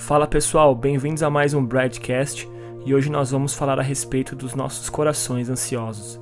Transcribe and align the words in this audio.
Fala 0.00 0.26
pessoal, 0.26 0.74
bem-vindos 0.74 1.22
a 1.22 1.30
mais 1.30 1.52
um 1.54 1.64
Broadcast 1.64 2.48
e 2.84 2.94
hoje 2.94 3.10
nós 3.10 3.30
vamos 3.30 3.54
falar 3.54 3.78
a 3.78 3.82
respeito 3.82 4.34
dos 4.34 4.54
nossos 4.54 4.88
corações 4.88 5.48
ansiosos. 5.48 6.18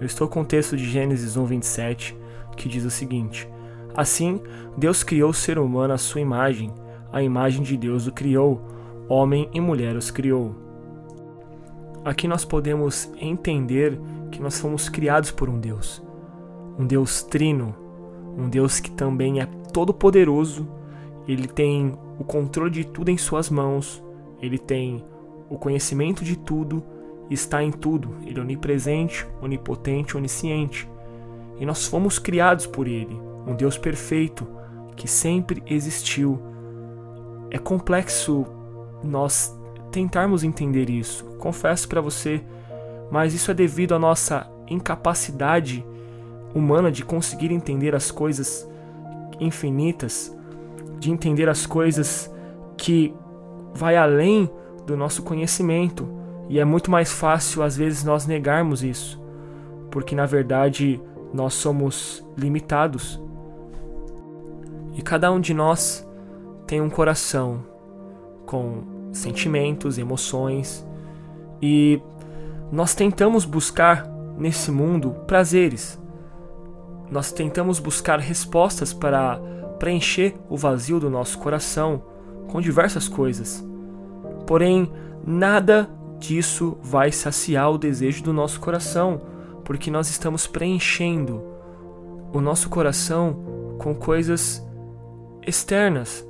Eu 0.00 0.06
estou 0.06 0.28
com 0.28 0.40
o 0.40 0.44
texto 0.44 0.76
de 0.76 0.88
Gênesis 0.88 1.36
1:27 1.36 2.16
que 2.56 2.68
diz 2.68 2.84
o 2.84 2.90
seguinte: 2.90 3.46
Assim, 3.94 4.40
Deus 4.78 5.02
criou 5.02 5.30
o 5.30 5.34
ser 5.34 5.58
humano 5.58 5.92
à 5.92 5.98
sua 5.98 6.20
imagem, 6.20 6.72
a 7.12 7.20
imagem 7.20 7.62
de 7.62 7.76
Deus 7.76 8.06
o 8.06 8.12
criou, 8.12 8.62
homem 9.08 9.50
e 9.52 9.60
mulher 9.60 9.96
os 9.96 10.10
criou. 10.10 10.54
Aqui 12.04 12.26
nós 12.26 12.44
podemos 12.44 13.12
entender 13.20 14.00
que 14.30 14.40
nós 14.40 14.58
fomos 14.58 14.88
criados 14.88 15.32
por 15.32 15.50
um 15.50 15.58
Deus, 15.58 16.00
um 16.78 16.86
Deus 16.86 17.22
trino, 17.24 17.74
um 18.38 18.48
Deus 18.48 18.80
que 18.80 18.92
também 18.92 19.40
é 19.40 19.46
todo 19.72 19.92
poderoso, 19.92 20.77
ele 21.28 21.46
tem 21.46 21.92
o 22.18 22.24
controle 22.24 22.70
de 22.70 22.84
tudo 22.84 23.10
em 23.10 23.18
suas 23.18 23.50
mãos, 23.50 24.02
ele 24.40 24.56
tem 24.58 25.04
o 25.50 25.58
conhecimento 25.58 26.24
de 26.24 26.36
tudo, 26.36 26.82
está 27.30 27.62
em 27.62 27.70
tudo, 27.70 28.14
ele 28.24 28.38
é 28.38 28.42
onipresente, 28.42 29.26
onipotente, 29.42 30.16
onisciente. 30.16 30.88
E 31.60 31.66
nós 31.66 31.86
fomos 31.86 32.18
criados 32.18 32.66
por 32.66 32.88
ele, 32.88 33.20
um 33.46 33.54
Deus 33.54 33.76
perfeito 33.76 34.46
que 34.96 35.06
sempre 35.06 35.62
existiu. 35.66 36.40
É 37.50 37.58
complexo 37.58 38.46
nós 39.04 39.54
tentarmos 39.92 40.42
entender 40.42 40.88
isso, 40.88 41.24
confesso 41.38 41.88
para 41.88 42.00
você, 42.00 42.42
mas 43.10 43.34
isso 43.34 43.50
é 43.50 43.54
devido 43.54 43.94
à 43.94 43.98
nossa 43.98 44.50
incapacidade 44.66 45.84
humana 46.54 46.90
de 46.90 47.04
conseguir 47.04 47.52
entender 47.52 47.94
as 47.94 48.10
coisas 48.10 48.68
infinitas 49.40 50.37
de 50.98 51.10
entender 51.10 51.48
as 51.48 51.66
coisas 51.66 52.32
que 52.76 53.14
vai 53.74 53.96
além 53.96 54.50
do 54.86 54.96
nosso 54.96 55.22
conhecimento. 55.22 56.08
E 56.48 56.58
é 56.58 56.64
muito 56.64 56.90
mais 56.90 57.12
fácil 57.12 57.62
às 57.62 57.76
vezes 57.76 58.04
nós 58.04 58.26
negarmos 58.26 58.82
isso, 58.82 59.20
porque 59.90 60.14
na 60.14 60.26
verdade 60.26 61.00
nós 61.32 61.54
somos 61.54 62.24
limitados. 62.36 63.20
E 64.94 65.02
cada 65.02 65.30
um 65.30 65.40
de 65.40 65.52
nós 65.52 66.08
tem 66.66 66.80
um 66.80 66.90
coração 66.90 67.64
com 68.46 68.82
sentimentos, 69.12 69.98
emoções, 69.98 70.86
e 71.60 72.00
nós 72.72 72.94
tentamos 72.94 73.44
buscar 73.44 74.06
nesse 74.36 74.70
mundo 74.70 75.10
prazeres. 75.26 75.98
Nós 77.10 77.32
tentamos 77.32 77.78
buscar 77.78 78.18
respostas 78.18 78.92
para 78.92 79.40
preencher 79.78 80.34
o 80.48 80.56
vazio 80.56 81.00
do 81.00 81.08
nosso 81.08 81.38
coração 81.38 82.02
com 82.48 82.60
diversas 82.60 83.08
coisas. 83.08 83.64
Porém, 84.46 84.90
nada 85.26 85.88
disso 86.18 86.76
vai 86.82 87.12
saciar 87.12 87.70
o 87.70 87.78
desejo 87.78 88.22
do 88.22 88.32
nosso 88.32 88.60
coração, 88.60 89.20
porque 89.64 89.90
nós 89.90 90.10
estamos 90.10 90.46
preenchendo 90.46 91.42
o 92.32 92.40
nosso 92.40 92.68
coração 92.68 93.76
com 93.78 93.94
coisas 93.94 94.66
externas 95.46 96.26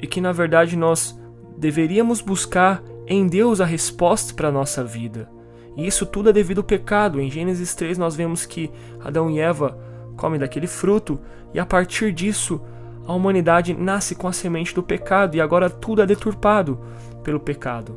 e 0.00 0.06
que 0.06 0.20
na 0.20 0.32
verdade 0.32 0.76
nós 0.76 1.18
deveríamos 1.58 2.20
buscar 2.20 2.82
em 3.06 3.26
Deus 3.26 3.60
a 3.60 3.64
resposta 3.64 4.32
para 4.34 4.48
a 4.48 4.52
nossa 4.52 4.84
vida. 4.84 5.30
E 5.76 5.86
isso 5.86 6.06
tudo 6.06 6.30
é 6.30 6.32
devido 6.32 6.58
ao 6.58 6.64
pecado. 6.64 7.20
Em 7.20 7.30
Gênesis 7.30 7.74
3 7.74 7.98
nós 7.98 8.16
vemos 8.16 8.46
que 8.46 8.70
Adão 9.00 9.30
e 9.30 9.38
Eva 9.38 9.78
comem 10.16 10.40
daquele 10.40 10.66
fruto 10.66 11.20
e 11.52 11.60
a 11.60 11.66
partir 11.66 12.12
disso 12.12 12.60
a 13.06 13.12
humanidade 13.12 13.72
nasce 13.74 14.14
com 14.14 14.26
a 14.26 14.32
semente 14.32 14.74
do 14.74 14.82
pecado 14.82 15.36
e 15.36 15.40
agora 15.40 15.70
tudo 15.70 16.02
é 16.02 16.06
deturpado 16.06 16.80
pelo 17.22 17.38
pecado. 17.38 17.96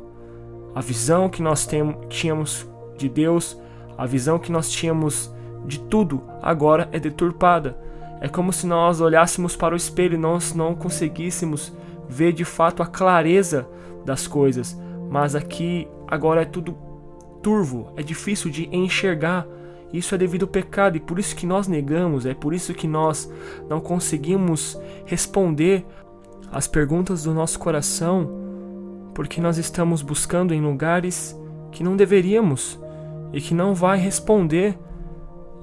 A 0.74 0.80
visão 0.80 1.28
que 1.28 1.42
nós 1.42 1.68
tínhamos 2.08 2.68
de 2.96 3.08
Deus, 3.08 3.60
a 3.98 4.06
visão 4.06 4.38
que 4.38 4.52
nós 4.52 4.70
tínhamos 4.70 5.34
de 5.66 5.80
tudo, 5.80 6.22
agora 6.40 6.88
é 6.92 6.98
deturpada. 7.00 7.76
É 8.20 8.28
como 8.28 8.52
se 8.52 8.66
nós 8.66 9.00
olhássemos 9.00 9.56
para 9.56 9.74
o 9.74 9.76
espelho 9.76 10.14
e 10.14 10.18
nós 10.18 10.54
não 10.54 10.74
conseguíssemos 10.74 11.72
ver 12.08 12.32
de 12.32 12.44
fato 12.44 12.82
a 12.82 12.86
clareza 12.86 13.66
das 14.04 14.26
coisas, 14.26 14.78
mas 15.10 15.34
aqui 15.34 15.88
agora 16.06 16.42
é 16.42 16.44
tudo 16.44 16.76
turvo, 17.42 17.92
é 17.96 18.02
difícil 18.02 18.50
de 18.50 18.68
enxergar 18.74 19.46
isso 19.92 20.14
é 20.14 20.18
devido 20.18 20.42
ao 20.42 20.48
pecado 20.48 20.96
e 20.96 21.00
por 21.00 21.18
isso 21.18 21.34
que 21.34 21.46
nós 21.46 21.66
negamos, 21.66 22.26
é 22.26 22.34
por 22.34 22.54
isso 22.54 22.72
que 22.74 22.86
nós 22.86 23.30
não 23.68 23.80
conseguimos 23.80 24.80
responder 25.04 25.84
às 26.52 26.68
perguntas 26.68 27.24
do 27.24 27.34
nosso 27.34 27.58
coração, 27.58 28.30
porque 29.14 29.40
nós 29.40 29.58
estamos 29.58 30.02
buscando 30.02 30.54
em 30.54 30.60
lugares 30.60 31.38
que 31.72 31.82
não 31.82 31.96
deveríamos 31.96 32.78
e 33.32 33.40
que 33.40 33.54
não 33.54 33.74
vai 33.74 33.98
responder. 33.98 34.78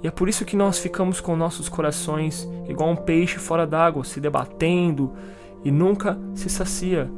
E 0.04 0.08
é 0.08 0.12
por 0.12 0.30
isso 0.30 0.46
que 0.46 0.56
nós 0.56 0.78
ficamos 0.78 1.20
com 1.20 1.36
nossos 1.36 1.68
corações 1.68 2.48
igual 2.68 2.92
um 2.92 2.96
peixe 2.96 3.40
fora 3.40 3.66
d'água, 3.66 4.04
se 4.04 4.20
debatendo 4.20 5.12
e 5.64 5.72
nunca 5.72 6.18
se 6.34 6.50
sacia. 6.50 7.10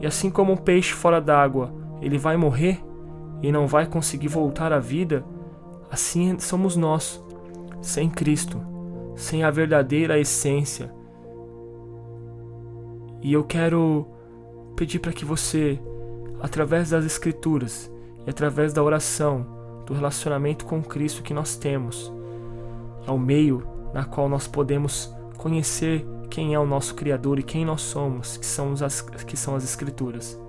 E 0.00 0.06
assim 0.06 0.30
como 0.30 0.52
um 0.52 0.56
peixe 0.56 0.92
fora 0.92 1.20
d'água, 1.20 1.72
ele 2.00 2.18
vai 2.18 2.36
morrer 2.36 2.82
e 3.42 3.52
não 3.52 3.66
vai 3.66 3.86
conseguir 3.86 4.28
voltar 4.28 4.72
à 4.72 4.78
vida, 4.78 5.24
Assim 5.90 6.38
somos 6.38 6.76
nós, 6.76 7.22
sem 7.82 8.08
Cristo, 8.08 8.60
sem 9.16 9.42
a 9.42 9.50
verdadeira 9.50 10.18
essência. 10.18 10.92
E 13.22 13.32
eu 13.32 13.44
quero 13.44 14.06
pedir 14.76 14.98
para 14.98 15.12
que 15.12 15.24
você, 15.24 15.80
através 16.40 16.90
das 16.90 17.04
Escrituras 17.04 17.90
e 18.26 18.30
através 18.30 18.72
da 18.72 18.82
oração, 18.82 19.46
do 19.84 19.92
relacionamento 19.92 20.64
com 20.64 20.82
Cristo 20.82 21.22
que 21.22 21.34
nós 21.34 21.56
temos, 21.56 22.12
é 23.06 23.10
o 23.10 23.18
meio 23.18 23.66
na 23.92 24.04
qual 24.04 24.28
nós 24.28 24.46
podemos 24.46 25.12
conhecer 25.36 26.06
quem 26.30 26.54
é 26.54 26.58
o 26.58 26.66
nosso 26.66 26.94
Criador 26.94 27.40
e 27.40 27.42
quem 27.42 27.64
nós 27.64 27.82
somos, 27.82 28.36
que 28.36 28.46
são 28.46 28.72
as, 28.72 29.00
que 29.00 29.36
são 29.36 29.56
as 29.56 29.64
Escrituras. 29.64 30.40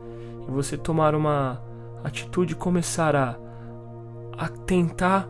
E 0.47 0.51
você 0.51 0.78
tomar 0.78 1.16
uma 1.16 1.62
atitude 2.03 2.53
e 2.53 2.56
começar 2.56 3.16
a 3.16 3.35
a 4.38 4.47
tentar 4.47 5.28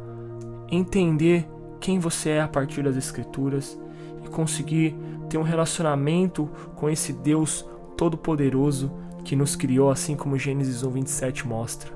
entender 0.69 1.47
quem 1.79 1.99
você 1.99 2.31
é 2.31 2.41
a 2.41 2.47
partir 2.47 2.83
das 2.83 2.95
Escrituras 2.95 3.79
e 4.23 4.29
conseguir 4.29 4.95
ter 5.29 5.37
um 5.37 5.43
relacionamento 5.43 6.49
com 6.75 6.89
esse 6.89 7.11
Deus 7.11 7.65
Todo-Poderoso 7.97 8.91
que 9.23 9.35
nos 9.35 9.55
criou, 9.55 9.89
assim 9.89 10.15
como 10.15 10.37
Gênesis 10.37 10.83
1, 10.83 10.89
27 10.89 11.47
mostra. 11.47 11.91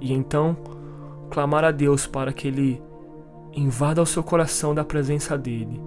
E 0.00 0.12
então, 0.12 0.56
clamar 1.30 1.64
a 1.64 1.70
Deus 1.70 2.06
para 2.06 2.32
que 2.32 2.48
Ele 2.48 2.82
invada 3.52 4.02
o 4.02 4.06
seu 4.06 4.22
coração 4.22 4.74
da 4.74 4.84
presença 4.84 5.36
dEle 5.36 5.80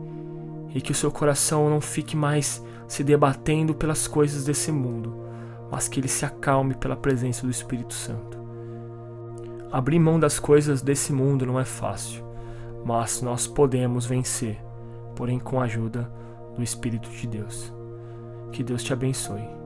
e 0.74 0.82
que 0.82 0.92
o 0.92 0.96
seu 0.96 1.12
coração 1.12 1.70
não 1.70 1.80
fique 1.80 2.16
mais 2.16 2.64
se 2.88 3.04
debatendo 3.04 3.76
pelas 3.76 4.08
coisas 4.08 4.46
desse 4.46 4.72
mundo, 4.72 5.16
mas 5.72 5.88
que 5.88 6.00
ele 6.00 6.08
se 6.08 6.26
acalme 6.26 6.74
pela 6.74 6.96
presença 6.96 7.46
do 7.46 7.52
Espírito 7.52 7.94
Santo. 7.94 8.39
Abrir 9.72 10.00
mão 10.00 10.20
das 10.20 10.40
coisas 10.40 10.82
desse 10.82 11.14
mundo 11.14 11.46
não 11.46 11.60
é 11.60 11.66
fácil, 11.66 12.26
mas 12.84 13.22
nós 13.22 13.46
podemos 13.46 14.06
vencer, 14.06 14.58
porém 15.16 15.38
com 15.38 15.62
a 15.62 15.66
ajuda 15.66 16.12
do 16.56 16.64
Espírito 16.64 17.10
de 17.10 17.28
Deus. 17.28 17.72
Que 18.52 18.64
Deus 18.64 18.84
te 18.84 18.94
abençoe. 18.94 19.59